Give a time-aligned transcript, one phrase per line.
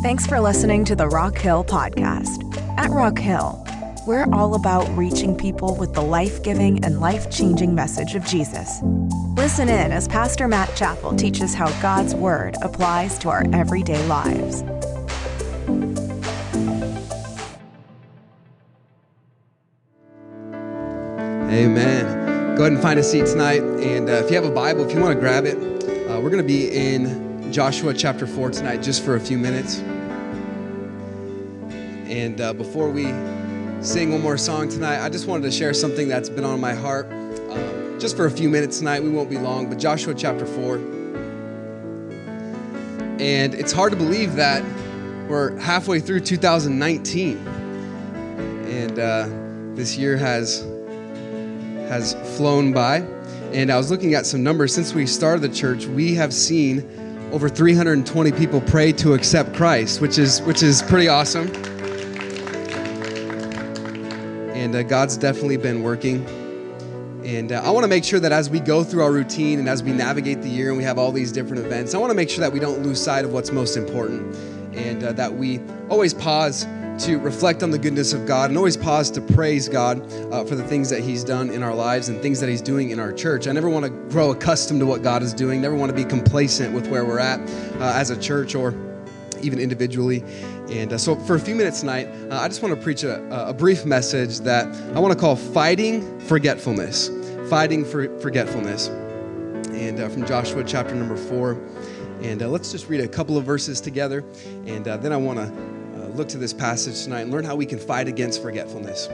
[0.00, 2.56] Thanks for listening to the Rock Hill Podcast.
[2.78, 3.66] At Rock Hill,
[4.06, 8.78] we're all about reaching people with the life giving and life changing message of Jesus.
[9.36, 14.62] Listen in as Pastor Matt Chappell teaches how God's Word applies to our everyday lives.
[21.50, 22.54] Amen.
[22.54, 23.62] Go ahead and find a seat tonight.
[23.62, 25.56] And uh, if you have a Bible, if you want to grab it,
[26.08, 29.78] uh, we're going to be in Joshua chapter 4 tonight just for a few minutes.
[32.08, 33.04] And uh, before we
[33.82, 36.74] sing one more song tonight, I just wanted to share something that's been on my
[36.74, 39.02] heart um, just for a few minutes tonight.
[39.02, 40.76] We won't be long, but Joshua chapter 4.
[43.18, 44.62] And it's hard to believe that
[45.26, 47.38] we're halfway through 2019.
[48.66, 49.26] And uh,
[49.74, 50.66] this year has
[51.88, 52.98] has flown by.
[53.52, 54.74] And I was looking at some numbers.
[54.74, 56.86] Since we started the church, we have seen
[57.32, 61.48] over 320 people pray to accept Christ, which is which is pretty awesome.
[64.54, 66.26] And uh, God's definitely been working.
[67.24, 69.68] And uh, I want to make sure that as we go through our routine and
[69.68, 72.14] as we navigate the year and we have all these different events, I want to
[72.14, 74.34] make sure that we don't lose sight of what's most important
[74.74, 76.66] and uh, that we always pause
[76.98, 80.00] to reflect on the goodness of God and always pause to praise God
[80.32, 82.90] uh, for the things that He's done in our lives and things that He's doing
[82.90, 83.46] in our church.
[83.46, 86.04] I never want to grow accustomed to what God is doing, never want to be
[86.04, 87.38] complacent with where we're at
[87.80, 88.74] uh, as a church or
[89.40, 90.24] even individually.
[90.70, 93.48] And uh, so, for a few minutes tonight, uh, I just want to preach a,
[93.48, 97.10] a brief message that I want to call Fighting Forgetfulness.
[97.48, 98.88] Fighting for Forgetfulness.
[98.88, 101.52] And uh, from Joshua chapter number four.
[102.22, 104.24] And uh, let's just read a couple of verses together.
[104.66, 105.77] And then I want to
[106.18, 109.08] look to this passage tonight and learn how we can fight against forgetfulness.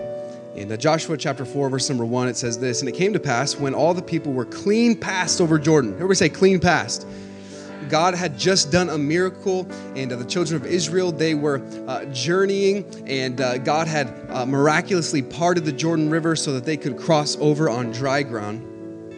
[0.56, 3.20] In uh, Joshua chapter 4, verse number 1, it says this And it came to
[3.20, 5.92] pass when all the people were clean passed over Jordan.
[5.94, 7.06] Everybody say, clean passed.
[7.90, 12.06] God had just done a miracle, and uh, the children of Israel they were uh,
[12.06, 16.96] journeying, and uh, God had uh, miraculously parted the Jordan River so that they could
[16.96, 18.73] cross over on dry ground.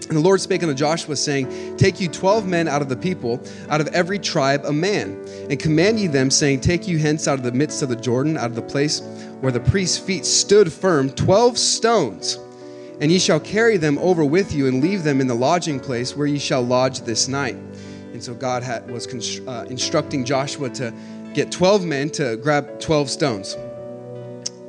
[0.08, 3.40] And the Lord spake unto Joshua, saying, Take you twelve men out of the people,
[3.68, 7.38] out of every tribe a man, and command ye them, saying, Take you hence out
[7.38, 9.00] of the midst of the Jordan, out of the place
[9.40, 12.38] where the priest's feet stood firm, twelve stones.
[13.00, 16.16] And ye shall carry them over with you, and leave them in the lodging place
[16.16, 17.56] where ye shall lodge this night.
[18.12, 19.06] And so God had, was
[19.46, 20.94] uh, instructing Joshua to
[21.34, 23.56] get 12 men to grab 12 stones.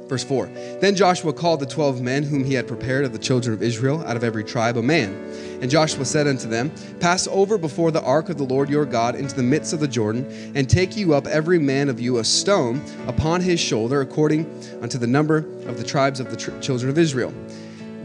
[0.07, 0.47] Verse 4
[0.79, 4.03] Then Joshua called the twelve men whom he had prepared of the children of Israel
[4.05, 5.13] out of every tribe a man.
[5.61, 9.15] And Joshua said unto them, Pass over before the ark of the Lord your God
[9.15, 12.23] into the midst of the Jordan, and take you up every man of you a
[12.23, 14.45] stone upon his shoulder, according
[14.81, 17.33] unto the number of the tribes of the tr- children of Israel,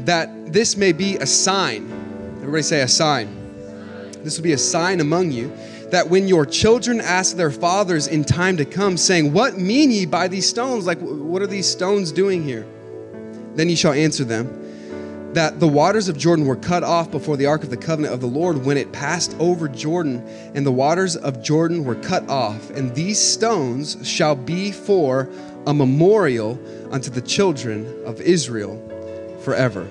[0.01, 1.91] that this may be a sign.
[2.39, 3.39] Everybody say a sign.
[4.25, 5.53] This will be a sign among you
[5.93, 10.07] that when your children ask their fathers in time to come, saying, What mean ye
[10.07, 10.87] by these stones?
[10.87, 12.67] Like, what are these stones doing here?
[13.55, 14.59] Then ye shall answer them
[15.35, 18.21] that the waters of Jordan were cut off before the ark of the covenant of
[18.21, 22.71] the Lord when it passed over Jordan, and the waters of Jordan were cut off.
[22.71, 25.29] And these stones shall be for
[25.67, 26.59] a memorial
[26.91, 28.79] unto the children of Israel
[29.43, 29.89] forever.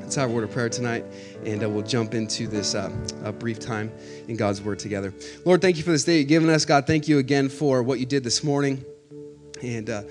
[0.00, 1.04] That's our word of prayer tonight,
[1.44, 2.90] and uh, we'll jump into this uh,
[3.38, 3.92] brief time
[4.28, 5.12] in God's word together.
[5.44, 6.64] Lord, thank you for this day you've given us.
[6.64, 8.84] God, thank you again for what you did this morning.
[9.62, 10.02] And uh,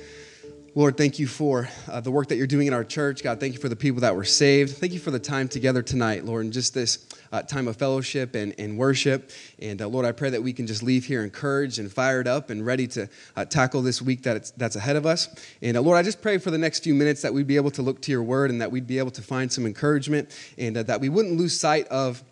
[0.75, 3.21] Lord, thank you for uh, the work that you're doing in our church.
[3.21, 4.75] God, thank you for the people that were saved.
[4.77, 8.33] Thank you for the time together tonight, Lord, and just this uh, time of fellowship
[8.33, 9.29] and, and worship.
[9.59, 12.49] And uh, Lord, I pray that we can just leave here encouraged and fired up
[12.49, 15.29] and ready to uh, tackle this week that that's ahead of us.
[15.61, 17.71] And uh, Lord, I just pray for the next few minutes that we'd be able
[17.71, 20.75] to look to your word and that we'd be able to find some encouragement and
[20.75, 22.23] uh, that we wouldn't lose sight of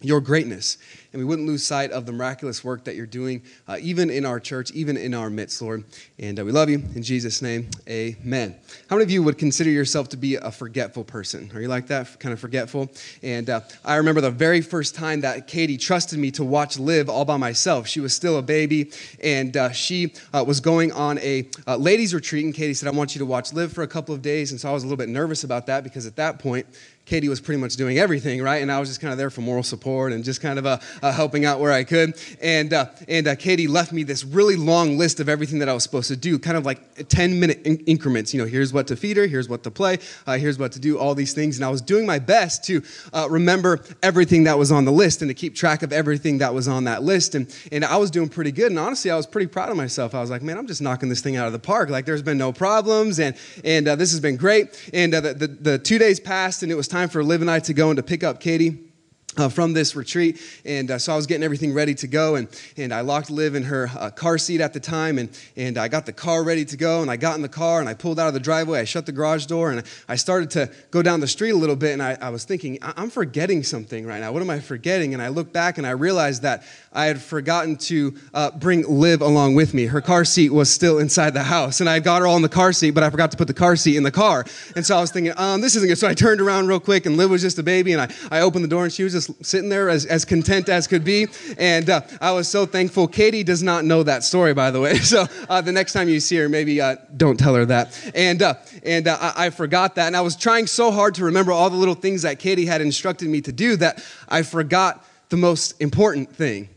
[0.00, 0.78] your greatness.
[1.12, 4.24] And we wouldn't lose sight of the miraculous work that you're doing, uh, even in
[4.24, 5.84] our church, even in our midst, Lord.
[6.20, 6.78] And uh, we love you.
[6.94, 8.54] In Jesus' name, amen.
[8.88, 11.50] How many of you would consider yourself to be a forgetful person?
[11.52, 12.90] Are you like that, kind of forgetful?
[13.24, 17.08] And uh, I remember the very first time that Katie trusted me to watch Liv
[17.08, 17.88] all by myself.
[17.88, 22.14] She was still a baby, and uh, she uh, was going on a uh, ladies'
[22.14, 22.44] retreat.
[22.44, 24.52] And Katie said, I want you to watch Liv for a couple of days.
[24.52, 26.66] And so I was a little bit nervous about that because at that point,
[27.10, 28.62] Katie was pretty much doing everything, right?
[28.62, 30.78] And I was just kind of there for moral support and just kind of uh,
[31.02, 32.14] uh, helping out where I could.
[32.40, 35.74] And, uh, and uh, Katie left me this really long list of everything that I
[35.74, 38.32] was supposed to do, kind of like 10 minute in- increments.
[38.32, 40.78] You know, here's what to feed her, here's what to play, uh, here's what to
[40.78, 41.56] do, all these things.
[41.56, 42.80] And I was doing my best to
[43.12, 46.54] uh, remember everything that was on the list and to keep track of everything that
[46.54, 47.34] was on that list.
[47.34, 48.70] And, and I was doing pretty good.
[48.70, 50.14] And honestly, I was pretty proud of myself.
[50.14, 51.90] I was like, man, I'm just knocking this thing out of the park.
[51.90, 53.34] Like, there's been no problems, and,
[53.64, 54.80] and this has been great.
[54.94, 57.60] And the, the, the two days passed, and it was time for Liv and I
[57.60, 58.90] to go and to pick up Katie.
[59.36, 60.40] uh, from this retreat.
[60.64, 62.34] And uh, so I was getting everything ready to go.
[62.34, 65.18] And, and I locked Liv in her uh, car seat at the time.
[65.18, 67.02] And, and I got the car ready to go.
[67.02, 68.80] And I got in the car and I pulled out of the driveway.
[68.80, 71.76] I shut the garage door and I started to go down the street a little
[71.76, 71.92] bit.
[71.92, 74.32] And I, I was thinking, I'm forgetting something right now.
[74.32, 75.14] What am I forgetting?
[75.14, 79.22] And I looked back and I realized that I had forgotten to uh, bring Liv
[79.22, 79.86] along with me.
[79.86, 81.78] Her car seat was still inside the house.
[81.78, 83.54] And I got her all in the car seat, but I forgot to put the
[83.54, 84.44] car seat in the car.
[84.74, 85.98] And so I was thinking, um, this isn't good.
[85.98, 87.92] So I turned around real quick and Liv was just a baby.
[87.92, 90.68] And I, I opened the door and she was just sitting there as, as content
[90.68, 91.28] as could be.
[91.58, 93.06] And uh, I was so thankful.
[93.06, 94.98] Katie does not know that story, by the way.
[95.10, 97.98] So uh, the next time you see her, maybe uh, don't tell her that.
[98.14, 98.54] And, uh,
[98.84, 100.06] and uh, I, I forgot that.
[100.06, 102.80] And I was trying so hard to remember all the little things that Katie had
[102.80, 106.68] instructed me to do that I forgot the most important thing.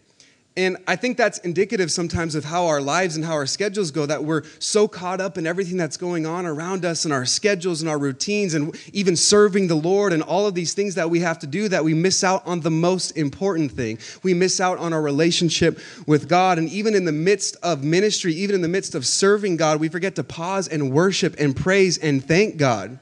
[0.56, 4.06] And I think that's indicative sometimes of how our lives and how our schedules go,
[4.06, 7.82] that we're so caught up in everything that's going on around us and our schedules
[7.82, 11.22] and our routines and even serving the Lord and all of these things that we
[11.22, 13.98] have to do that we miss out on the most important thing.
[14.22, 16.60] We miss out on our relationship with God.
[16.60, 19.90] And even in the midst of ministry, even in the midst of serving God, we
[19.90, 23.00] forget to pause and worship and praise and thank God.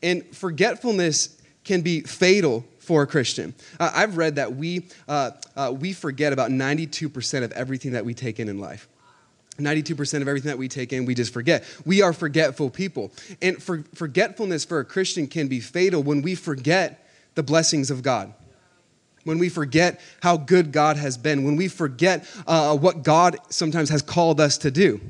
[0.00, 3.54] And forgetfulness can be fatal for a Christian.
[3.78, 8.12] Uh, I've read that we, uh, uh, we forget about 92% of everything that we
[8.12, 8.88] take in in life.
[9.58, 11.64] 92% of everything that we take in, we just forget.
[11.84, 13.12] We are forgetful people.
[13.40, 18.02] And for, forgetfulness for a Christian can be fatal when we forget the blessings of
[18.02, 18.34] God.
[19.24, 23.90] When we forget how good God has been, when we forget uh, what God sometimes
[23.90, 25.00] has called us to do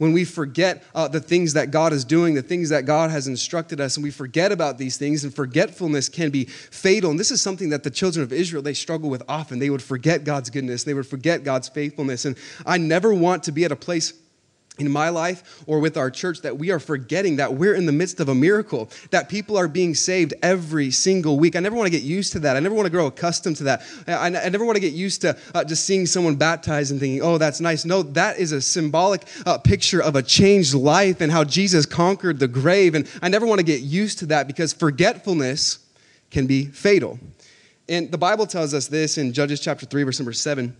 [0.00, 3.28] when we forget uh, the things that God is doing, the things that God has
[3.28, 7.10] instructed us, and we forget about these things, and forgetfulness can be fatal.
[7.10, 9.58] And this is something that the children of Israel, they struggle with often.
[9.58, 12.24] They would forget God's goodness, they would forget God's faithfulness.
[12.24, 14.14] And I never want to be at a place
[14.78, 17.92] in my life or with our church that we are forgetting that we're in the
[17.92, 21.54] midst of a miracle, that people are being saved every single week.
[21.54, 22.56] I never want to get used to that.
[22.56, 23.82] I never want to grow accustomed to that.
[24.06, 27.22] I, I never want to get used to uh, just seeing someone baptized and thinking,
[27.22, 27.84] oh, that's nice.
[27.84, 32.38] No, that is a symbolic uh, picture of a changed life and how Jesus conquered
[32.38, 32.94] the grave.
[32.94, 35.78] And I never want to get used to that because forgetfulness
[36.30, 37.18] can be fatal.
[37.88, 40.76] And the Bible tells us this in Judges chapter 3, verse number 7.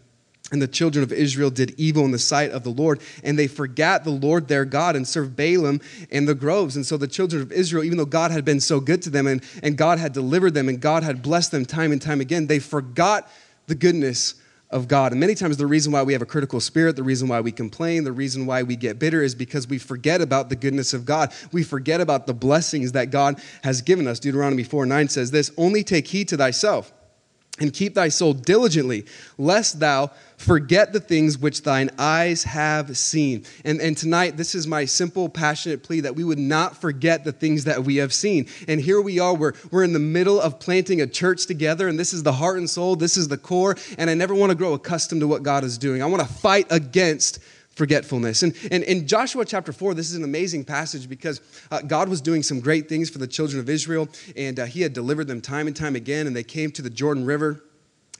[0.53, 3.47] And the children of Israel did evil in the sight of the Lord, and they
[3.47, 5.81] forgot the Lord their God and served Baalim
[6.11, 6.75] and the groves.
[6.75, 9.29] And so the children of Israel, even though God had been so good to them
[9.29, 12.49] and, and God had delivered them and God had blessed them time and time again,
[12.49, 13.31] they forgot
[13.69, 14.35] the goodness
[14.71, 15.13] of God.
[15.13, 17.53] And many times the reason why we have a critical spirit, the reason why we
[17.53, 21.05] complain, the reason why we get bitter is because we forget about the goodness of
[21.05, 21.33] God.
[21.53, 24.21] We forget about the blessings that God has given us.
[24.21, 26.93] Deuteronomy 4 9 says this Only take heed to thyself
[27.59, 29.07] and keep thy soul diligently,
[29.37, 30.11] lest thou
[30.41, 33.45] forget the things which thine eyes have seen.
[33.63, 37.33] And, and tonight, this is my simple, passionate plea that we would not forget the
[37.33, 38.47] things that we have seen.
[38.67, 41.99] And here we are, we're, we're in the middle of planting a church together, and
[41.99, 44.57] this is the heart and soul, this is the core, and I never want to
[44.57, 46.03] grow accustomed to what God is doing.
[46.03, 47.41] I want to fight against
[47.75, 48.43] forgetfulness.
[48.43, 52.23] And, and in Joshua chapter 4, this is an amazing passage because uh, God was
[52.23, 55.43] doing some great things for the children of Israel, and uh, He had delivered them
[55.43, 57.63] time and time again, and they came to the Jordan River.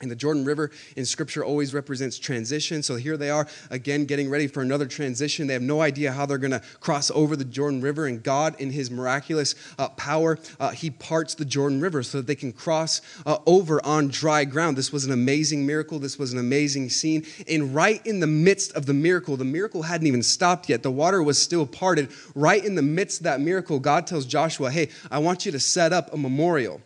[0.03, 2.83] And the Jordan River in Scripture always represents transition.
[2.83, 5.47] So here they are, again, getting ready for another transition.
[5.47, 8.07] They have no idea how they're going to cross over the Jordan River.
[8.07, 12.27] And God, in His miraculous uh, power, uh, He parts the Jordan River so that
[12.27, 14.79] they can cross uh, over on dry ground.
[14.79, 15.99] This was an amazing miracle.
[15.99, 17.27] This was an amazing scene.
[17.47, 20.83] And right in the midst of the miracle, the miracle hadn't even stopped yet.
[20.83, 22.11] The water was still parted.
[22.35, 25.61] Right in the midst of that miracle, God tells Joshua, Hey, I want you to
[25.61, 26.81] set up a memorial.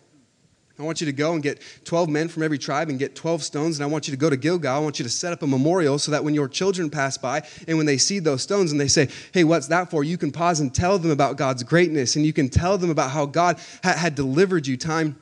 [0.77, 3.45] I want you to go and get 12 men from every tribe and get 12
[3.45, 4.75] stones, and I want you to go to Gilgal.
[4.75, 7.43] I want you to set up a memorial so that when your children pass by
[7.69, 10.03] and when they see those stones and they say, Hey, what's that for?
[10.03, 13.13] You can pause and tell them about God's greatness, and you can tell them about
[13.13, 15.17] how God ha- had delivered you time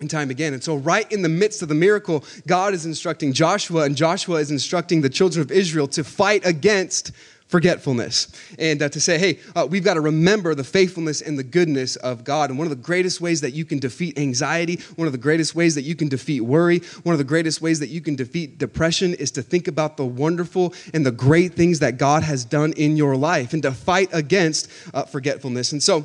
[0.00, 0.54] and time again.
[0.54, 4.36] And so, right in the midst of the miracle, God is instructing Joshua, and Joshua
[4.36, 7.12] is instructing the children of Israel to fight against
[7.54, 11.44] forgetfulness and uh, to say, hey, uh, we've got to remember the faithfulness and the
[11.44, 12.50] goodness of God.
[12.50, 15.54] And one of the greatest ways that you can defeat anxiety, one of the greatest
[15.54, 18.58] ways that you can defeat worry, one of the greatest ways that you can defeat
[18.58, 22.72] depression is to think about the wonderful and the great things that God has done
[22.72, 25.70] in your life and to fight against uh, forgetfulness.
[25.70, 26.04] And so,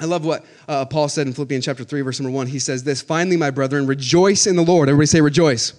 [0.00, 2.46] I love what uh, Paul said in Philippians chapter 3, verse number 1.
[2.46, 4.88] He says this Finally, my brethren, rejoice in the Lord.
[4.88, 5.74] Everybody say rejoice.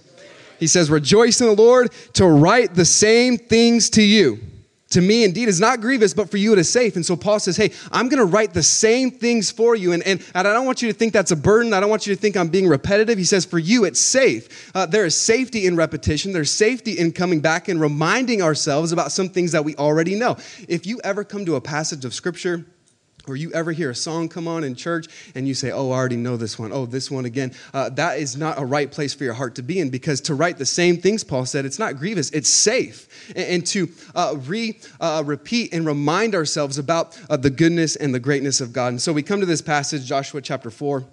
[0.60, 4.38] He says, Rejoice in the Lord to write the same things to you
[4.90, 6.96] to me indeed is not grievous, but for you it is safe.
[6.96, 9.92] And so Paul says, Hey, I'm going to write the same things for you.
[9.92, 11.72] And, and, and, I don't want you to think that's a burden.
[11.72, 13.16] I don't want you to think I'm being repetitive.
[13.16, 14.70] He says, For you it's safe.
[14.74, 19.12] Uh, there is safety in repetition, there's safety in coming back and reminding ourselves about
[19.12, 20.36] some things that we already know.
[20.68, 22.66] If you ever come to a passage of scripture,
[23.26, 25.94] or you ever hear a song come on in church and you say, Oh, I
[25.94, 26.72] already know this one.
[26.72, 27.52] Oh, this one again.
[27.72, 30.34] Uh, that is not a right place for your heart to be in because to
[30.34, 33.08] write the same things Paul said, it's not grievous, it's safe.
[33.36, 38.14] And, and to uh, re, uh, repeat and remind ourselves about uh, the goodness and
[38.14, 38.88] the greatness of God.
[38.88, 41.04] And so we come to this passage, Joshua chapter 4.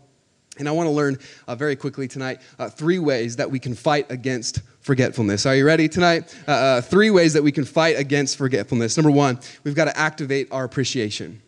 [0.60, 3.76] And I want to learn uh, very quickly tonight uh, three ways that we can
[3.76, 5.46] fight against forgetfulness.
[5.46, 6.36] Are you ready tonight?
[6.48, 8.98] Uh, three ways that we can fight against forgetfulness.
[8.98, 11.42] Number one, we've got to activate our appreciation.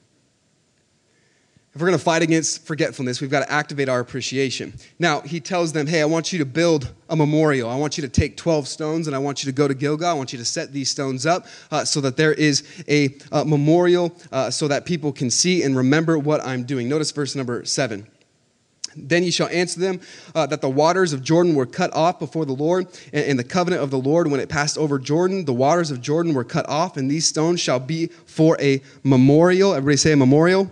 [1.73, 4.73] If we're going to fight against forgetfulness, we've got to activate our appreciation.
[4.97, 7.69] Now, he tells them, Hey, I want you to build a memorial.
[7.69, 10.09] I want you to take 12 stones and I want you to go to Gilgal.
[10.09, 13.43] I want you to set these stones up uh, so that there is a uh,
[13.43, 16.89] memorial uh, so that people can see and remember what I'm doing.
[16.89, 18.07] Notice verse number seven.
[18.95, 20.01] Then ye shall answer them
[20.33, 23.43] uh, that the waters of Jordan were cut off before the Lord, and, and the
[23.43, 26.67] covenant of the Lord, when it passed over Jordan, the waters of Jordan were cut
[26.67, 29.75] off, and these stones shall be for a memorial.
[29.75, 30.71] Everybody say a memorial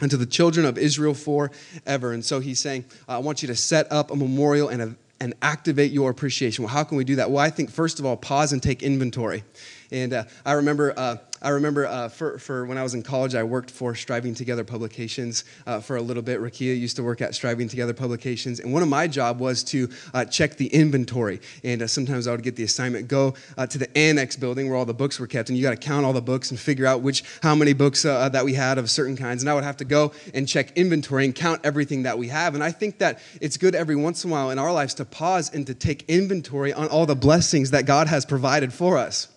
[0.00, 2.12] and to the children of Israel forever.
[2.12, 5.34] And so he's saying, I want you to set up a memorial and, a, and
[5.40, 6.64] activate your appreciation.
[6.64, 7.30] Well, how can we do that?
[7.30, 9.44] Well, I think, first of all, pause and take inventory.
[9.90, 13.36] And uh, I remember uh, I remember uh, for, for when I was in college,
[13.36, 16.40] I worked for Striving Together Publications uh, for a little bit.
[16.40, 19.88] Rakia used to work at Striving Together Publications, and one of my job was to
[20.12, 21.40] uh, check the inventory.
[21.62, 24.76] And uh, sometimes I would get the assignment, go uh, to the annex building where
[24.76, 26.84] all the books were kept, and you got to count all the books and figure
[26.84, 29.44] out which how many books uh, that we had of certain kinds.
[29.44, 32.56] And I would have to go and check inventory and count everything that we have.
[32.56, 35.04] And I think that it's good every once in a while in our lives to
[35.04, 39.28] pause and to take inventory on all the blessings that God has provided for us.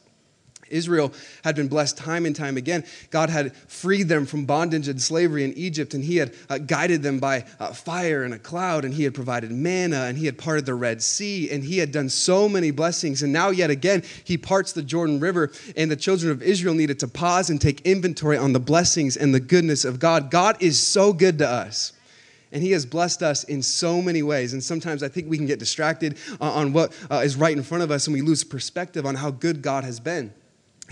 [0.70, 2.84] Israel had been blessed time and time again.
[3.10, 7.04] God had freed them from bondage and slavery in Egypt, and He had uh, guided
[7.04, 10.38] them by uh, fire and a cloud, and He had provided manna, and He had
[10.38, 13.24] parted the Red Sea, and He had done so many blessings.
[13.24, 17.00] And now, yet again, He parts the Jordan River, and the children of Israel needed
[17.00, 20.32] to pause and take inventory on the blessings and the goodness of God.
[20.32, 21.94] God is so good to us.
[22.52, 24.54] And he has blessed us in so many ways.
[24.54, 27.92] And sometimes I think we can get distracted on what uh, right in front of
[27.92, 30.34] us and we lose perspective on how good God has been.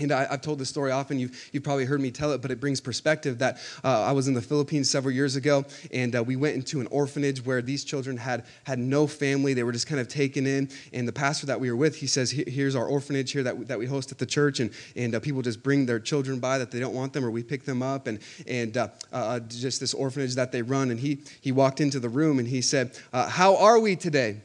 [0.00, 1.18] And I, have told this story often.
[1.18, 4.28] You've, you've probably heard me tell it, but it brings perspective that uh, I was
[4.28, 7.84] in the Philippines several years ago, and uh, we went into an orphanage where these
[7.84, 9.54] children had, had no family.
[9.54, 10.70] They were just kind of taken in.
[10.92, 13.78] And the pastor that we were with, he says, Here's our orphanage here that that
[13.78, 14.60] we host at the church.
[14.60, 17.30] And, and uh, people just bring their children by that they don't want them, or
[17.30, 18.06] we pick them up.
[18.06, 20.90] And, and uh, uh, just this orphanage that they run.
[20.90, 24.42] And he, he walked into the room and he said, uh, How are we today?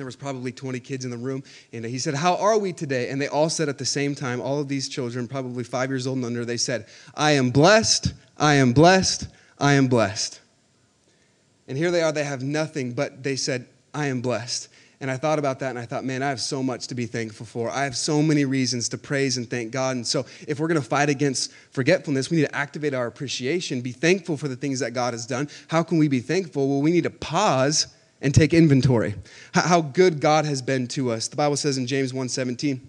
[0.00, 3.10] There was probably 20 kids in the room and he said how are we today?
[3.10, 6.06] And they all said at the same time all of these children probably five years
[6.06, 10.40] old and under they said i am blessed i am blessed i am blessed.
[11.68, 14.68] And here they are they have nothing but they said i am blessed.
[15.00, 17.06] And i thought about that and i thought man i have so much to be
[17.06, 17.70] thankful for.
[17.70, 19.96] I have so many reasons to praise and thank god.
[19.96, 23.80] And so if we're going to fight against forgetfulness we need to activate our appreciation
[23.80, 25.48] be thankful for the things that god has done.
[25.68, 26.68] How can we be thankful?
[26.68, 27.86] Well we need to pause
[28.20, 29.14] and take inventory.
[29.52, 31.28] How good God has been to us.
[31.28, 32.80] The Bible says in James 1:17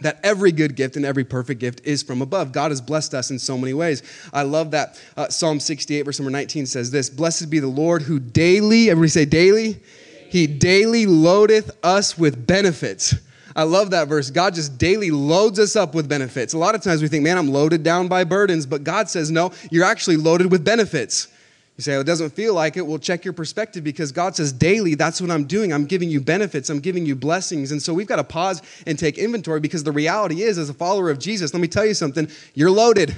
[0.00, 2.52] that every good gift and every perfect gift is from above.
[2.52, 4.02] God has blessed us in so many ways.
[4.32, 8.02] I love that uh, Psalm 68, verse number 19 says this Blessed be the Lord
[8.02, 9.80] who daily, everybody say daily,
[10.28, 13.14] he daily loadeth us with benefits.
[13.56, 14.30] I love that verse.
[14.30, 16.54] God just daily loads us up with benefits.
[16.54, 19.30] A lot of times we think, man, I'm loaded down by burdens, but God says,
[19.30, 21.28] no, you're actually loaded with benefits.
[21.76, 22.86] You say, oh, it doesn't feel like it.
[22.86, 25.72] Well, check your perspective because God says daily, that's what I'm doing.
[25.72, 27.72] I'm giving you benefits, I'm giving you blessings.
[27.72, 30.74] And so we've got to pause and take inventory because the reality is, as a
[30.74, 33.14] follower of Jesus, let me tell you something you're loaded.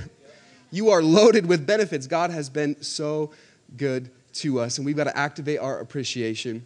[0.70, 2.06] You are loaded with benefits.
[2.06, 3.30] God has been so
[3.76, 6.64] good to us, and we've got to activate our appreciation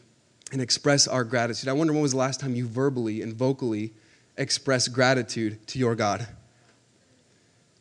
[0.53, 1.69] and express our gratitude.
[1.69, 3.93] I wonder when was the last time you verbally and vocally
[4.37, 6.27] expressed gratitude to your God?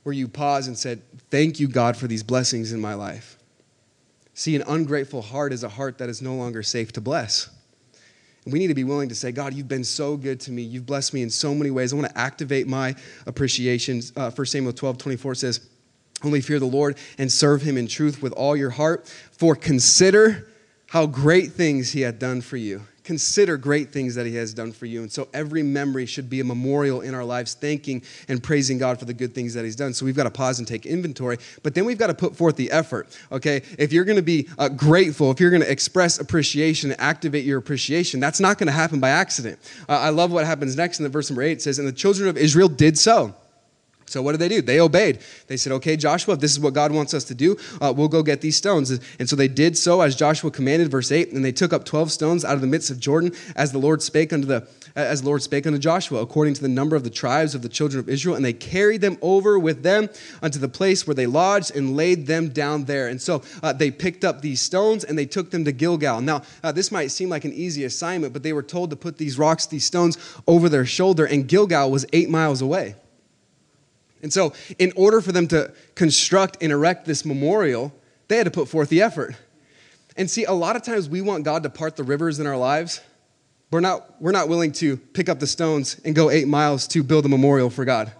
[0.04, 3.39] Where you paused and said, Thank you, God, for these blessings in my life.
[4.40, 7.50] See, an ungrateful heart is a heart that is no longer safe to bless.
[8.46, 10.62] And we need to be willing to say, God, you've been so good to me.
[10.62, 11.92] You've blessed me in so many ways.
[11.92, 14.02] I want to activate my appreciation.
[14.16, 15.68] Uh, 1 Samuel 12 24 says,
[16.24, 20.48] Only fear the Lord and serve him in truth with all your heart, for consider
[20.88, 24.72] how great things he had done for you consider great things that He has done
[24.72, 25.02] for you.
[25.02, 29.00] And so every memory should be a memorial in our lives, thanking and praising God
[29.00, 29.94] for the good things that He's done.
[29.94, 32.56] So we've got to pause and take inventory, but then we've got to put forth
[32.56, 33.62] the effort, okay?
[33.78, 37.60] If you're going to be uh, grateful, if you're going to express appreciation, activate your
[37.60, 39.60] appreciation, that's not going to happen by accident.
[39.88, 41.54] Uh, I love what happens next in the verse number eight.
[41.54, 43.36] It says, And the children of Israel did so.
[44.10, 44.62] So what did they do?
[44.62, 45.20] They obeyed.
[45.48, 48.08] They said, "Okay, Joshua, if this is what God wants us to do, uh, we'll
[48.08, 51.32] go get these stones." And so they did so as Joshua commanded, verse eight.
[51.32, 54.02] And they took up twelve stones out of the midst of Jordan, as the Lord
[54.02, 57.10] spake unto the as the Lord spake unto Joshua, according to the number of the
[57.10, 58.36] tribes of the children of Israel.
[58.36, 60.10] And they carried them over with them
[60.42, 63.08] unto the place where they lodged and laid them down there.
[63.08, 66.22] And so uh, they picked up these stones and they took them to Gilgal.
[66.22, 69.18] Now uh, this might seem like an easy assignment, but they were told to put
[69.18, 72.96] these rocks, these stones, over their shoulder, and Gilgal was eight miles away.
[74.22, 77.94] And so, in order for them to construct and erect this memorial,
[78.28, 79.36] they had to put forth the effort.
[80.18, 82.58] And see, a lot of times we want God to part the rivers in our
[82.58, 83.02] lives.
[83.72, 87.04] We're not, we're not willing to pick up the stones and go eight miles to
[87.04, 88.12] build a memorial for God.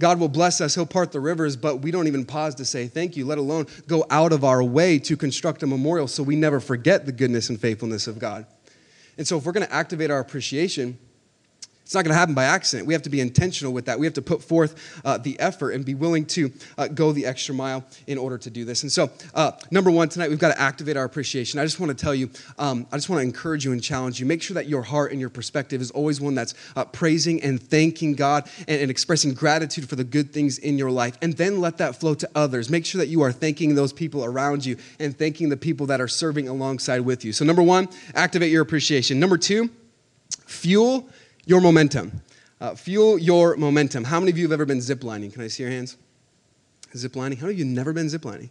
[0.00, 2.88] God will bless us, He'll part the rivers, but we don't even pause to say
[2.88, 6.34] thank you, let alone go out of our way to construct a memorial so we
[6.34, 8.46] never forget the goodness and faithfulness of God.
[9.16, 10.98] And so, if we're going to activate our appreciation,
[11.84, 12.86] it's not going to happen by accident.
[12.86, 13.98] We have to be intentional with that.
[13.98, 17.26] We have to put forth uh, the effort and be willing to uh, go the
[17.26, 18.84] extra mile in order to do this.
[18.84, 21.60] And so, uh, number one, tonight we've got to activate our appreciation.
[21.60, 24.18] I just want to tell you, um, I just want to encourage you and challenge
[24.18, 24.24] you.
[24.24, 27.62] Make sure that your heart and your perspective is always one that's uh, praising and
[27.62, 31.18] thanking God and, and expressing gratitude for the good things in your life.
[31.20, 32.70] And then let that flow to others.
[32.70, 36.00] Make sure that you are thanking those people around you and thanking the people that
[36.00, 37.34] are serving alongside with you.
[37.34, 39.20] So, number one, activate your appreciation.
[39.20, 39.68] Number two,
[40.46, 41.10] fuel
[41.46, 42.22] your momentum.
[42.60, 44.04] Uh, fuel your momentum.
[44.04, 45.32] How many of you have ever been ziplining?
[45.32, 45.96] Can I see your hands?
[46.94, 47.36] Ziplining.
[47.38, 48.50] How many of you never been ziplining?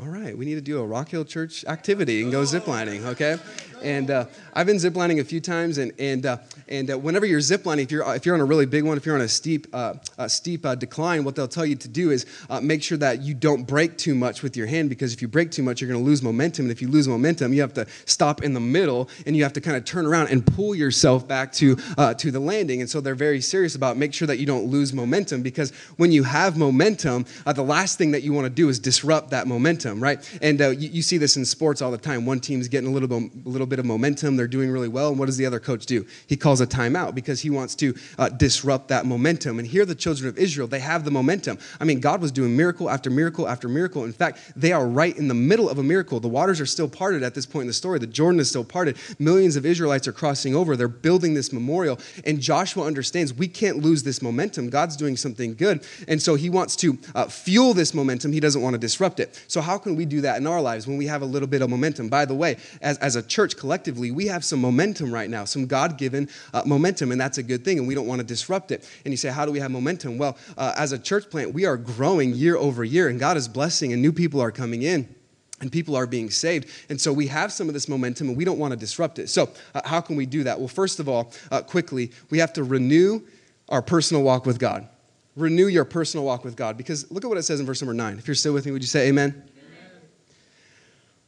[0.00, 3.36] All right, we need to do a Rock Hill Church activity and go ziplining, okay?
[3.82, 6.36] And uh, I've been ziplining a few times, and and uh,
[6.68, 9.04] and uh, whenever you're ziplining, if you're if you're on a really big one, if
[9.04, 12.10] you're on a steep uh, a steep uh, decline, what they'll tell you to do
[12.10, 15.20] is uh, make sure that you don't brake too much with your hand, because if
[15.20, 17.60] you brake too much, you're going to lose momentum, and if you lose momentum, you
[17.60, 20.46] have to stop in the middle, and you have to kind of turn around and
[20.46, 21.76] pull yourself back to
[22.18, 22.80] to the landing.
[22.80, 26.12] And so they're very serious about make sure that you don't lose momentum, because when
[26.12, 30.00] you have momentum, the last thing that you want to do is disrupt that momentum,
[30.00, 30.18] right?
[30.40, 32.26] And you, you, see this in sports all the time.
[32.26, 34.36] One team's getting a little bit, a little bit of momentum.
[34.36, 35.08] They're doing really well.
[35.08, 36.04] And what does the other coach do?
[36.26, 39.58] He calls a timeout because he wants to uh, disrupt that momentum.
[39.58, 41.58] And here, the children of Israel, they have the momentum.
[41.80, 44.04] I mean, God was doing miracle after miracle after miracle.
[44.04, 46.20] In fact, they are right in the middle of a miracle.
[46.20, 47.98] The waters are still parted at this point in the story.
[47.98, 48.98] The Jordan is still parted.
[49.18, 50.76] Millions of Israelites are crossing over.
[50.76, 51.98] They're building this memorial.
[52.26, 54.68] And Joshua understands we can't lose this momentum.
[54.68, 55.82] God's doing something good.
[56.08, 58.34] And so he wants to uh, fuel this momentum.
[58.34, 59.42] He doesn't want to disrupt it.
[59.48, 61.62] So, how can we do that in our lives when we have a little bit
[61.62, 62.10] of momentum?
[62.10, 65.66] By the way, as, as a church collectively, we have some momentum right now, some
[65.66, 68.72] God given uh, momentum, and that's a good thing, and we don't want to disrupt
[68.72, 68.90] it.
[69.04, 70.18] And you say, How do we have momentum?
[70.18, 73.46] Well, uh, as a church plant, we are growing year over year, and God is
[73.46, 75.14] blessing, and new people are coming in
[75.60, 76.68] and people are being saved.
[76.88, 79.28] And so we have some of this momentum and we don't want to disrupt it.
[79.28, 80.58] So, uh, how can we do that?
[80.58, 83.20] Well, first of all, uh, quickly, we have to renew
[83.68, 84.88] our personal walk with God.
[85.36, 87.94] Renew your personal walk with God because look at what it says in verse number
[87.94, 88.18] nine.
[88.18, 89.51] If you're still with me, would you say amen?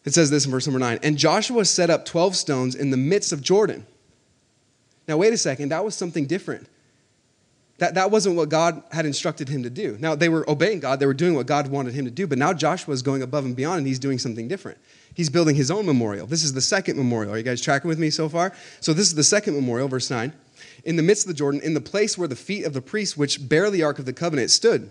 [0.04, 0.98] It says this in verse number nine.
[1.02, 3.86] And Joshua set up 12 stones in the midst of Jordan.
[5.08, 6.68] Now, wait a second, that was something different.
[7.78, 9.96] That, that wasn't what God had instructed him to do.
[9.98, 12.38] Now, they were obeying God, they were doing what God wanted him to do, but
[12.38, 14.78] now Joshua is going above and beyond and he's doing something different.
[15.12, 16.26] He's building his own memorial.
[16.26, 17.34] This is the second memorial.
[17.34, 18.52] Are you guys tracking with me so far?
[18.80, 20.32] So, this is the second memorial, verse 9.
[20.84, 23.16] In the midst of the Jordan, in the place where the feet of the priests
[23.16, 24.90] which bear the ark of the covenant stood.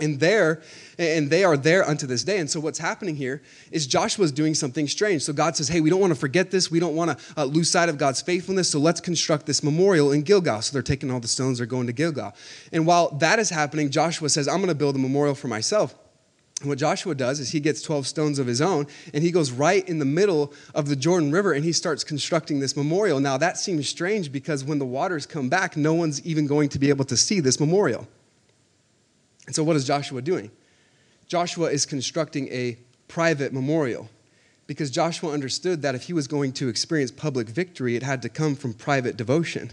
[0.00, 0.62] And there,
[0.96, 2.38] and they are there unto this day.
[2.38, 5.22] And so what's happening here is Joshua's doing something strange.
[5.22, 6.70] So God says, hey, we don't want to forget this.
[6.70, 8.70] We don't want to uh, lose sight of God's faithfulness.
[8.70, 10.62] So let's construct this memorial in Gilgal.
[10.62, 12.34] So they're taking all the stones, they're going to Gilgal.
[12.72, 15.94] And while that is happening, Joshua says, I'm going to build a memorial for myself.
[16.60, 19.52] And what Joshua does is he gets 12 stones of his own and he goes
[19.52, 23.20] right in the middle of the Jordan River and he starts constructing this memorial.
[23.20, 26.78] Now, that seems strange because when the waters come back, no one's even going to
[26.80, 28.08] be able to see this memorial.
[29.48, 30.50] And so, what is Joshua doing?
[31.26, 32.76] Joshua is constructing a
[33.08, 34.10] private memorial
[34.66, 38.28] because Joshua understood that if he was going to experience public victory, it had to
[38.28, 39.72] come from private devotion.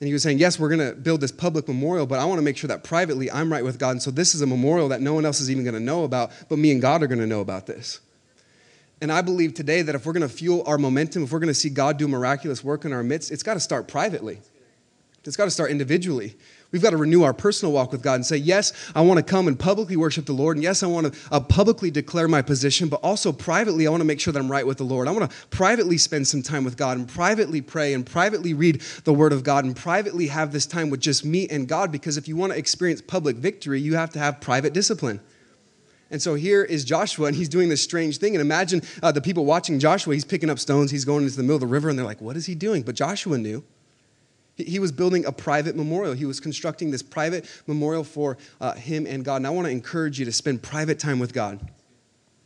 [0.00, 2.38] And he was saying, Yes, we're going to build this public memorial, but I want
[2.38, 3.92] to make sure that privately I'm right with God.
[3.92, 6.02] And so, this is a memorial that no one else is even going to know
[6.02, 8.00] about, but me and God are going to know about this.
[9.00, 11.46] And I believe today that if we're going to fuel our momentum, if we're going
[11.46, 14.40] to see God do miraculous work in our midst, it's got to start privately.
[15.24, 16.34] It's got to start individually.
[16.70, 19.22] We've got to renew our personal walk with God and say, yes, I want to
[19.22, 20.58] come and publicly worship the Lord.
[20.58, 24.02] And yes, I want to uh, publicly declare my position, but also privately, I want
[24.02, 25.08] to make sure that I'm right with the Lord.
[25.08, 28.82] I want to privately spend some time with God and privately pray and privately read
[29.04, 32.18] the Word of God and privately have this time with just me and God because
[32.18, 35.20] if you want to experience public victory, you have to have private discipline.
[36.10, 38.34] And so here is Joshua, and he's doing this strange thing.
[38.34, 40.14] And imagine uh, the people watching Joshua.
[40.14, 42.20] He's picking up stones, he's going into the middle of the river, and they're like,
[42.20, 42.82] What is he doing?
[42.82, 43.64] But Joshua knew
[44.58, 46.14] He was building a private memorial.
[46.14, 49.36] He was constructing this private memorial for uh, him and God.
[49.36, 51.60] And I want to encourage you to spend private time with God.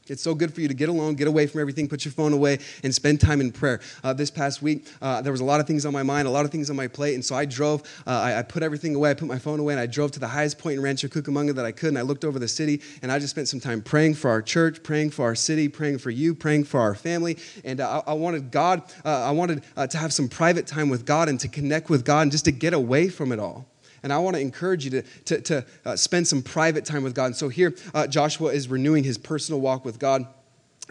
[0.09, 2.33] It's so good for you to get alone, get away from everything, put your phone
[2.33, 3.81] away, and spend time in prayer.
[4.03, 6.31] Uh, this past week, uh, there was a lot of things on my mind, a
[6.31, 7.83] lot of things on my plate, and so I drove.
[8.05, 9.11] Uh, I, I, put everything away.
[9.11, 11.55] I put my phone away, and I drove to the highest point in Rancho Cucamonga
[11.55, 13.81] that I could, and I looked over the city, and I just spent some time
[13.81, 17.39] praying for our church, praying for our city, praying for you, praying for our family,
[17.65, 18.83] and uh, I, I, wanted God.
[19.05, 22.05] Uh, I wanted uh, to have some private time with God and to connect with
[22.05, 23.72] God, and just to get away from it all.
[24.03, 27.15] And I want to encourage you to, to, to uh, spend some private time with
[27.15, 27.27] God.
[27.27, 30.27] And so here, uh, Joshua is renewing his personal walk with God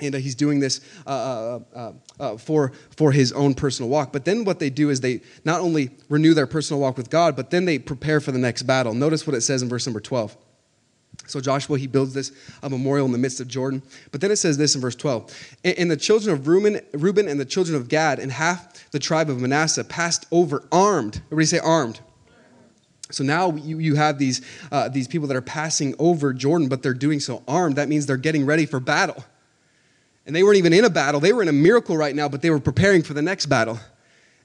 [0.01, 4.11] and uh, he's doing this uh, uh, uh, for, for his own personal walk.
[4.11, 7.35] But then what they do is they not only renew their personal walk with God,
[7.35, 8.93] but then they prepare for the next battle.
[8.93, 10.35] Notice what it says in verse number 12.
[11.27, 12.31] So Joshua, he builds this
[12.63, 13.83] a memorial in the midst of Jordan.
[14.11, 15.57] But then it says this in verse 12.
[15.63, 19.29] And the children of Reuben, Reuben and the children of Gad and half the tribe
[19.29, 21.21] of Manasseh passed over armed.
[21.27, 21.99] Everybody say armed.
[23.11, 26.83] So now you, you have these, uh, these people that are passing over Jordan, but
[26.83, 27.75] they're doing so armed.
[27.75, 29.23] That means they're getting ready for battle.
[30.25, 31.19] And they weren't even in a battle.
[31.19, 33.79] They were in a miracle right now, but they were preparing for the next battle.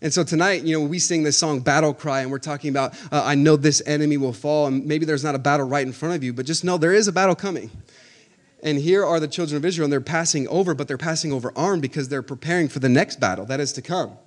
[0.02, 2.94] And so tonight, you know, we sing this song, Battle Cry, and we're talking about,
[3.12, 4.66] uh, I know this enemy will fall.
[4.66, 6.92] And maybe there's not a battle right in front of you, but just know there
[6.92, 7.70] is a battle coming.
[8.62, 11.52] And here are the children of Israel, and they're passing over, but they're passing over
[11.56, 14.18] armed because they're preparing for the next battle that is to come.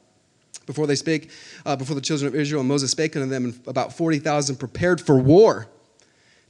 [0.70, 1.32] Before they spake,
[1.66, 5.02] uh, before the children of Israel, and Moses spake unto them, and about 40,000 prepared
[5.02, 5.68] for war.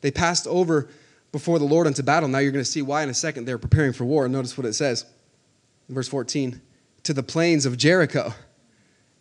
[0.01, 0.89] They passed over
[1.31, 2.27] before the Lord unto battle.
[2.27, 3.45] Now you're going to see why in a second.
[3.45, 4.27] They're preparing for war.
[4.27, 5.05] Notice what it says
[5.87, 6.59] verse 14
[7.03, 8.33] to the plains of Jericho.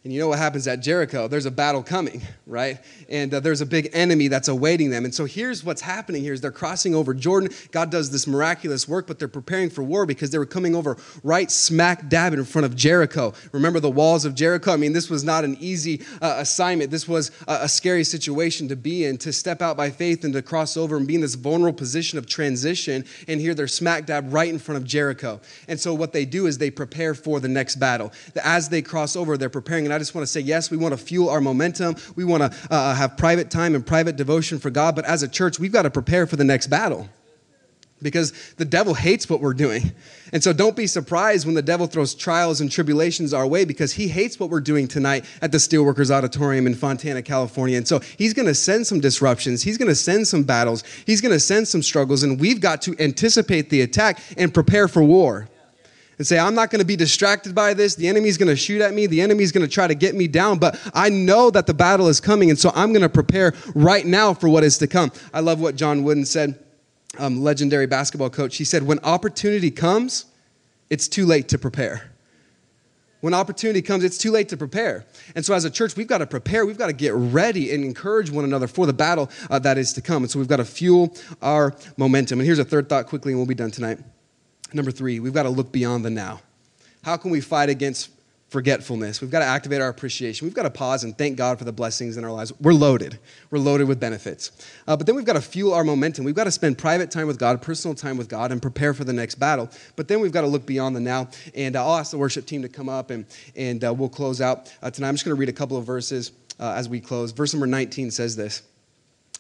[0.05, 1.27] And you know what happens at Jericho?
[1.27, 2.79] There's a battle coming, right?
[3.09, 5.05] And uh, there's a big enemy that's awaiting them.
[5.05, 7.51] And so here's what's happening here is they're crossing over Jordan.
[7.73, 10.97] God does this miraculous work, but they're preparing for war because they were coming over
[11.25, 13.35] right smack dab in front of Jericho.
[13.51, 14.73] Remember the walls of Jericho?
[14.73, 16.93] I mean, this was not an easy uh, assignment.
[16.93, 20.33] This was a, a scary situation to be in, to step out by faith and
[20.33, 23.05] to cross over and be in this vulnerable position of transition.
[23.27, 25.41] And here they're smack dab right in front of Jericho.
[25.67, 28.13] And so what they do is they prepare for the next battle.
[28.45, 30.93] As they cross over, they're preparing and I just want to say, yes, we want
[30.93, 31.97] to fuel our momentum.
[32.15, 34.95] We want to uh, have private time and private devotion for God.
[34.95, 37.09] But as a church, we've got to prepare for the next battle
[38.03, 39.93] because the devil hates what we're doing.
[40.31, 43.93] And so don't be surprised when the devil throws trials and tribulations our way because
[43.93, 47.79] he hates what we're doing tonight at the Steelworkers Auditorium in Fontana, California.
[47.79, 49.63] And so he's going to send some disruptions.
[49.63, 50.85] He's going to send some battles.
[51.07, 52.23] He's going to send some struggles.
[52.23, 55.49] And we've got to anticipate the attack and prepare for war
[56.19, 57.95] and say, I'm not going to be distracted by this.
[57.95, 59.07] The enemy's going to shoot at me.
[59.07, 62.09] The enemy's going to try to get me down, but I know that the battle
[62.09, 62.51] is coming.
[62.51, 65.13] And so I'm going to prepare right now for what is to come.
[65.33, 66.59] I love what John Wooden said,
[67.19, 68.57] um, legendary basketball coach.
[68.57, 70.27] He said, When opportunity comes,
[70.91, 72.11] it's too late to prepare.
[73.21, 75.05] When opportunity comes, it's too late to prepare.
[75.35, 76.65] And so, as a church, we've got to prepare.
[76.65, 79.93] We've got to get ready and encourage one another for the battle uh, that is
[79.95, 80.23] to come.
[80.23, 82.39] And so, we've got to fuel our momentum.
[82.39, 83.99] And here's a third thought quickly, and we'll be done tonight.
[84.73, 86.41] Number three, we've got to look beyond the now.
[87.03, 88.11] How can we fight against
[88.51, 89.21] forgetfulness?
[89.21, 90.47] We've got to activate our appreciation.
[90.47, 92.53] We've got to pause and thank God for the blessings in our lives.
[92.61, 93.19] We're loaded.
[93.51, 94.53] We're loaded with benefits.
[94.87, 96.25] Uh, but then we've got to fuel our momentum.
[96.25, 99.05] We've got to spend private time with God, personal time with God, and prepare for
[99.05, 99.71] the next battle.
[99.97, 101.29] But then we've got to look beyond the now.
[101.55, 103.25] And uh, I'll ask the worship team to come up and,
[103.57, 105.09] and uh, we'll close out uh, tonight.
[105.09, 107.33] I'm just going to read a couple of verses uh, as we close.
[107.33, 108.63] Verse number 19 says this.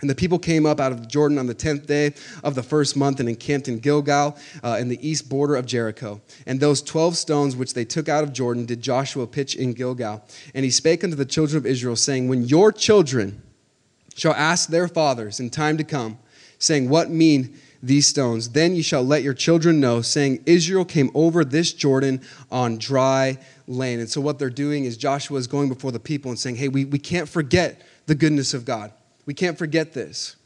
[0.01, 2.97] And the people came up out of Jordan on the tenth day of the first
[2.97, 6.21] month and encamped in Gilgal uh, in the east border of Jericho.
[6.47, 10.25] And those twelve stones which they took out of Jordan did Joshua pitch in Gilgal.
[10.55, 13.43] And he spake unto the children of Israel, saying, When your children
[14.15, 16.19] shall ask their fathers in time to come,
[16.61, 18.51] saying, What mean these stones?
[18.51, 22.21] Then ye shall let your children know, saying, Israel came over this Jordan
[22.53, 24.01] on dry land.
[24.01, 26.69] And so what they're doing is Joshua is going before the people and saying, Hey,
[26.69, 28.93] we, we can't forget the goodness of God.
[29.29, 30.37] We can't forget this.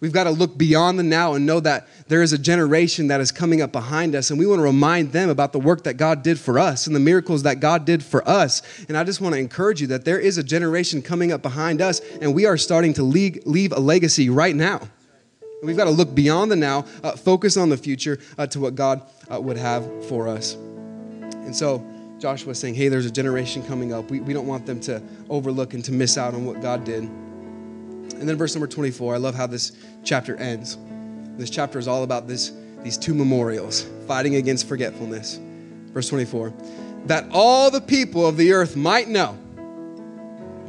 [0.00, 3.20] We've got to look beyond the now and know that there is a generation that
[3.20, 5.98] is coming up behind us, and we want to remind them about the work that
[5.98, 8.62] God did for us and the miracles that God did for us.
[8.88, 11.82] And I just want to encourage you that there is a generation coming up behind
[11.82, 14.80] us, and we are starting to leave, leave a legacy right now.
[15.62, 18.74] We've got to look beyond the now, uh, focus on the future uh, to what
[18.74, 20.54] God uh, would have for us.
[20.54, 21.84] And so,
[22.18, 24.10] Joshua saying, hey, there's a generation coming up.
[24.10, 27.10] We, we don't want them to overlook and to miss out on what God did.
[28.10, 29.72] And then verse number 24, I love how this
[30.04, 30.78] chapter ends.
[31.36, 35.40] This chapter is all about this, these two memorials, fighting against forgetfulness.
[35.92, 36.52] Verse 24,
[37.06, 39.38] that all the people of the earth might know,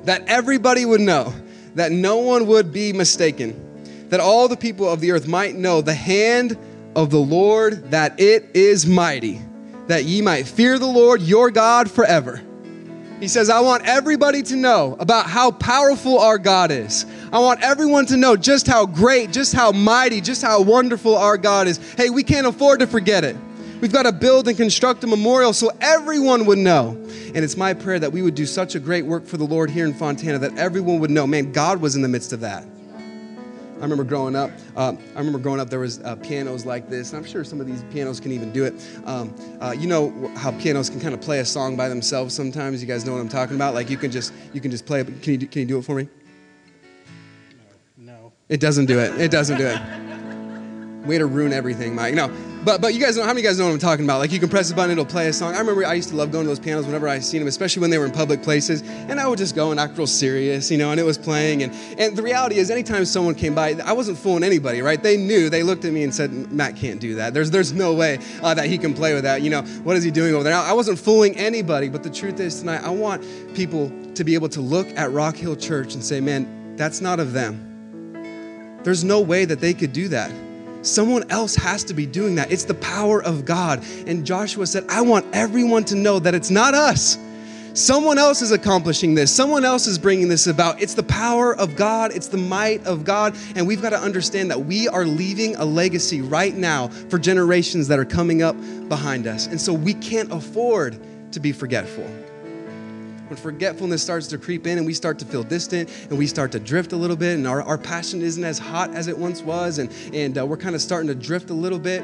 [0.06, 1.34] that everybody would know,
[1.76, 5.82] that no one would be mistaken, that all the people of the earth might know
[5.82, 6.58] the hand
[6.96, 9.42] of the Lord, that it is mighty,
[9.88, 12.42] that ye might fear the Lord your God forever
[13.20, 17.06] He says, I want everybody to know about how powerful our God is.
[17.34, 21.36] I want everyone to know just how great, just how mighty, just how wonderful our
[21.36, 21.80] God is.
[21.96, 23.36] Hey, we can't afford to forget it.
[23.82, 26.90] We've got to build and construct a memorial so everyone would know.
[27.34, 29.72] And it's my prayer that we would do such a great work for the Lord
[29.72, 32.68] here in Fontana that everyone would know, man, God was in the midst of that.
[32.98, 34.52] I remember growing up.
[34.76, 35.72] Uh, I remember growing up.
[35.72, 38.52] There was uh, pianos like this, and I'm sure some of these pianos can even
[38.52, 38.76] do it.
[39.06, 42.36] Um, uh, you know how pianos can kind of play a song by themselves.
[42.36, 43.74] Sometimes you guys know what I'm talking about.
[43.74, 45.04] Like you can just you can just play.
[45.04, 46.08] Can you can you do it for me?
[48.54, 49.20] It doesn't do it.
[49.20, 51.08] It doesn't do it.
[51.08, 52.14] Way to ruin everything, Mike.
[52.14, 52.32] No,
[52.64, 54.20] but but you guys know how many of you guys know what I'm talking about?
[54.20, 55.56] Like you can press a button, it'll play a song.
[55.56, 57.82] I remember I used to love going to those pianos whenever I seen them, especially
[57.82, 60.70] when they were in public places, and I would just go and act real serious,
[60.70, 61.64] you know, and it was playing.
[61.64, 65.02] And and the reality is, anytime someone came by, I wasn't fooling anybody, right?
[65.02, 65.50] They knew.
[65.50, 67.34] They looked at me and said, Matt can't do that.
[67.34, 69.42] There's there's no way uh, that he can play with that.
[69.42, 70.54] You know, what is he doing over there?
[70.54, 74.50] I wasn't fooling anybody, but the truth is tonight, I want people to be able
[74.50, 77.73] to look at Rock Hill Church and say, man, that's not of them.
[78.84, 80.32] There's no way that they could do that.
[80.82, 82.52] Someone else has to be doing that.
[82.52, 83.84] It's the power of God.
[84.06, 87.18] And Joshua said, I want everyone to know that it's not us.
[87.74, 89.34] Someone else is accomplishing this.
[89.34, 90.82] Someone else is bringing this about.
[90.82, 93.36] It's the power of God, it's the might of God.
[93.56, 97.88] And we've got to understand that we are leaving a legacy right now for generations
[97.88, 98.56] that are coming up
[98.90, 99.48] behind us.
[99.48, 101.00] And so we can't afford
[101.32, 102.08] to be forgetful
[103.34, 106.52] when forgetfulness starts to creep in and we start to feel distant and we start
[106.52, 109.42] to drift a little bit and our, our passion isn't as hot as it once
[109.42, 112.04] was and, and uh, we're kind of starting to drift a little bit,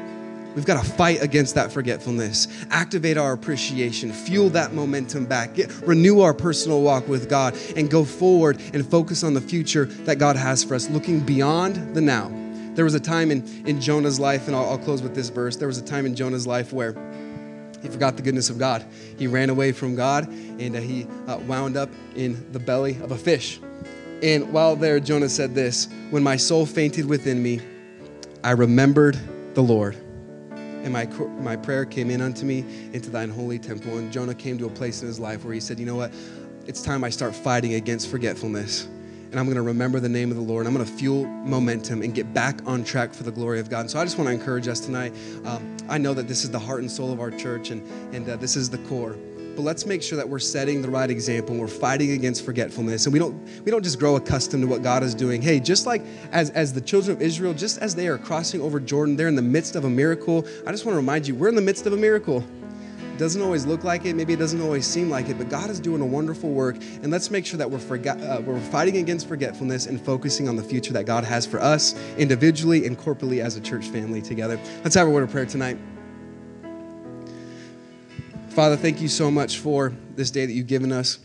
[0.56, 5.70] we've got to fight against that forgetfulness, activate our appreciation, fuel that momentum back, get,
[5.82, 10.18] renew our personal walk with God, and go forward and focus on the future that
[10.18, 12.28] God has for us, looking beyond the now.
[12.74, 15.56] There was a time in, in Jonah's life, and I'll, I'll close with this verse.
[15.56, 16.94] There was a time in Jonah's life where
[17.82, 18.86] he forgot the goodness of God.
[19.18, 23.12] He ran away from God and uh, he uh, wound up in the belly of
[23.12, 23.60] a fish.
[24.22, 27.60] And while there, Jonah said this When my soul fainted within me,
[28.44, 29.18] I remembered
[29.54, 29.96] the Lord.
[30.50, 31.06] And my,
[31.40, 32.60] my prayer came in unto me
[32.92, 33.98] into thine holy temple.
[33.98, 36.12] And Jonah came to a place in his life where he said, You know what?
[36.66, 38.88] It's time I start fighting against forgetfulness
[39.30, 40.66] and I'm going to remember the name of the Lord.
[40.66, 43.80] I'm going to fuel momentum and get back on track for the glory of God.
[43.80, 45.14] And so I just want to encourage us tonight.
[45.44, 47.82] Um, I know that this is the heart and soul of our church, and,
[48.14, 49.16] and uh, this is the core.
[49.56, 53.06] But let's make sure that we're setting the right example and we're fighting against forgetfulness.
[53.06, 55.42] And we don't we don't just grow accustomed to what God is doing.
[55.42, 58.78] Hey, just like as, as the children of Israel, just as they are crossing over
[58.78, 60.46] Jordan, they're in the midst of a miracle.
[60.66, 62.44] I just want to remind you, we're in the midst of a miracle
[63.20, 65.78] doesn't always look like it, maybe it doesn't always seem like it, but God is
[65.78, 66.76] doing a wonderful work.
[67.02, 70.56] And let's make sure that we're, forget, uh, we're fighting against forgetfulness and focusing on
[70.56, 74.58] the future that God has for us individually and corporately as a church family together.
[74.82, 75.76] Let's have a word of prayer tonight.
[78.48, 81.18] Father, thank you so much for this day that you've given us.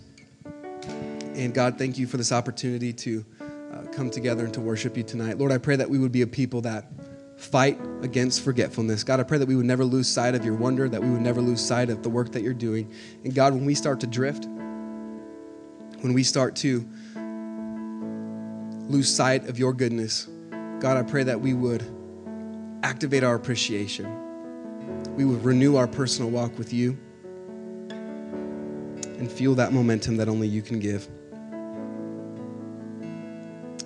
[1.34, 3.26] And God, thank you for this opportunity to
[3.74, 5.38] uh, come together and to worship you tonight.
[5.38, 6.92] Lord, I pray that we would be a people that
[7.38, 9.04] fight against forgetfulness.
[9.04, 11.22] God, I pray that we would never lose sight of your wonder, that we would
[11.22, 12.92] never lose sight of the work that you're doing.
[13.24, 16.88] And God, when we start to drift, when we start to
[18.88, 20.28] lose sight of your goodness,
[20.80, 21.84] God, I pray that we would
[22.84, 24.06] activate our appreciation.
[25.16, 26.98] We would renew our personal walk with you
[27.90, 31.08] and feel that momentum that only you can give.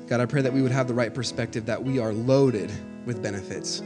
[0.07, 2.71] God, I pray that we would have the right perspective that we are loaded
[3.09, 3.79] with benefits.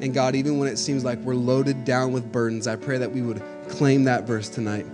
[0.00, 3.10] And God, even when it seems like we're loaded down with burdens, I pray that
[3.10, 4.86] we would claim that verse tonight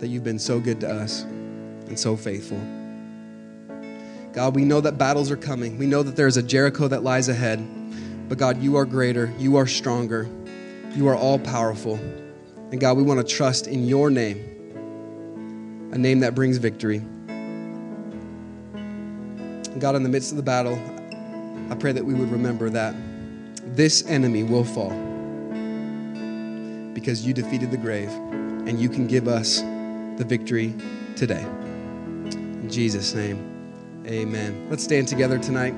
[0.00, 2.58] that you've been so good to us and so faithful.
[4.32, 5.76] God, we know that battles are coming.
[5.76, 7.62] We know that there's a Jericho that lies ahead.
[8.26, 10.26] But God, you are greater, you are stronger,
[10.92, 11.96] you are all powerful.
[12.72, 17.00] And God, we want to trust in your name, a name that brings victory.
[19.78, 20.78] God, in the midst of the battle,
[21.70, 22.94] I pray that we would remember that
[23.74, 24.90] this enemy will fall
[26.92, 29.60] because you defeated the grave and you can give us
[30.16, 30.74] the victory
[31.16, 31.42] today.
[31.42, 34.68] In Jesus' name, amen.
[34.70, 35.74] Let's stand together tonight.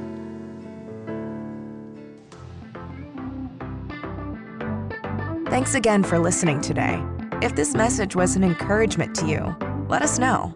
[5.49, 7.03] Thanks again for listening today.
[7.41, 9.57] If this message was an encouragement to you,
[9.89, 10.55] let us know.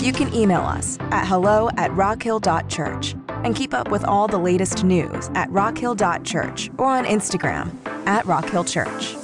[0.00, 3.14] You can email us at hello at rockhill.church
[3.44, 7.72] and keep up with all the latest news at rockhill.church or on Instagram
[8.06, 9.23] at rockhillchurch.